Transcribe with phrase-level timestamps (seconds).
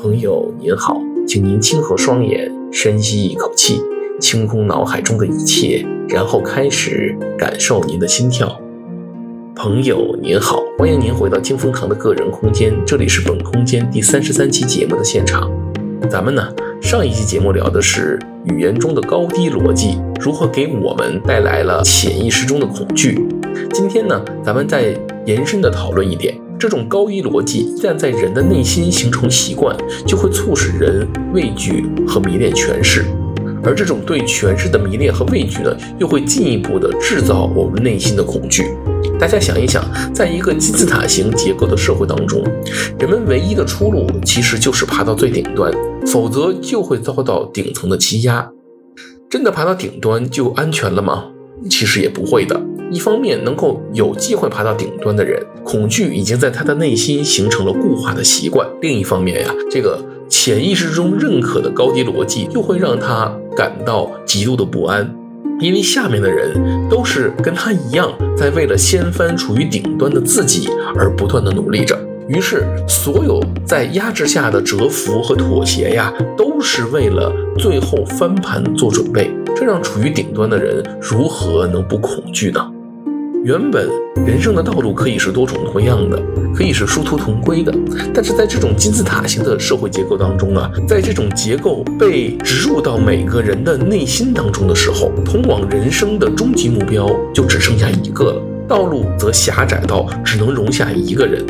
[0.00, 3.82] 朋友您好，请您轻合双眼，深吸一口气，
[4.20, 8.60] 清空脑海中的一切，然后开始感受您的心跳。
[9.56, 15.50] 朋友您好，欢迎您回到金风堂的个人空间，这里是本空间第三十三期节目的现场。
[16.08, 16.46] 咱们呢，
[16.80, 23.26] 上一期节目聊的是语言中的高低逻辑如何给我们带来了潜意识中的恐惧。
[23.72, 24.94] 今天呢，咱们再
[25.24, 33.04] 延伸的讨论一点，这种高一逻辑一旦在人的内心形成习惯，就会促使人畏惧和迷恋权势，
[33.62, 38.74] 而这种对权势的迷恋和畏惧呢，又会进一步的制造我们内心的恐惧。
[39.18, 42.42] 大家想一想，在一个金字塔型结构的社会当中，
[42.98, 45.70] 人们唯一的出路其实就是爬到最顶端，
[46.06, 48.50] 否则就会遭到顶层的欺压。
[49.28, 51.26] 真的爬到顶端就安全了吗？
[51.68, 52.58] 其实也不会的。
[52.90, 65.14] 一方面，能够有机会爬到顶端的人，恐惧已经在他的内心形成了固化的习惯；另一方面呀，这个潜意识中认可的高低逻辑，又会让他感到极度的不安，
[65.60, 66.54] 因为下面的人
[66.88, 71.98] 都是跟他一样，在为了掀翻处于顶端的自己而不断的努力着。
[72.28, 79.30] 于是，所有在压制下的蛰伏和妥协呀，都是为了最后翻盘做准备。
[79.54, 82.68] 这让处于顶端的人如何能不恐惧呢？
[83.46, 83.88] 原本
[84.26, 86.20] 人生的道路可以是多种多样的，
[86.52, 87.72] 可以是殊途同归的，
[88.12, 101.44] 但是在这种金字塔型的社会结构当中啊，在这种结构被植入到每个人的内心当中的时候，通往人生的终极目标就只剩下一个了，道路则狭窄到只能容下一个人。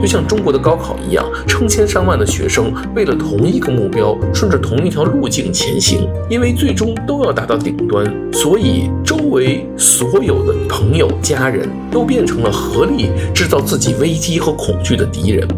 [0.00, 15.48] 就像中国的高考一样，成千上万的学生为了同一个目标，顺着同一条路径前行，因为最终都要达到顶端，所以周围所有的朋友、家人都变成了合力制造自己危机和恐惧的敌人。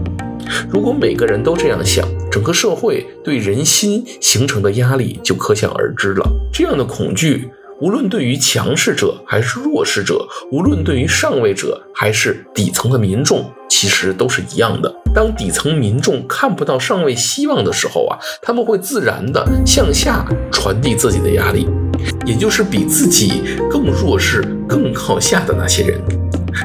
[0.70, 6.30] 如果每个人都这样想，整个社会对人心形成的压力就可想而知了。
[6.52, 7.50] 这样的恐惧。
[7.82, 14.94] 无论对于强势者还是弱势者，无论对于上位者还是底层的民众，其实都是一样的。
[15.12, 21.66] 当底层民众看不到上位希望的时候啊，他们会自然的向下传递自己的压力，
[22.24, 26.00] 也就是比自己更弱势、更靠下的那些人。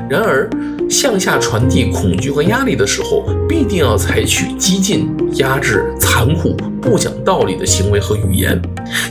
[0.07, 0.47] 然而，
[0.89, 8.61] 向下传递恐惧和压力的时候，必定要采取激进、压制、残酷、不讲道理的行为和语言，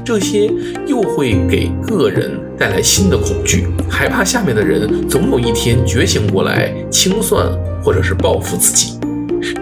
[0.04, 0.50] 这些
[0.86, 7.47] 又会给个人带来新的恐惧，害怕下面的人总有一天觉醒过来清算
[7.82, 8.98] 或者是报复自己。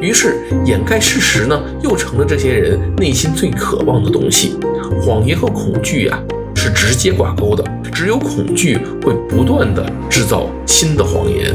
[0.00, 4.56] 于是，掩盖事实呢，又成了这些人内心最渴望的东西。
[5.02, 6.34] 谎言和恐惧呀、啊。
[6.56, 11.54] 是直接挂钩的，只有恐惧会不断地制造新的谎言。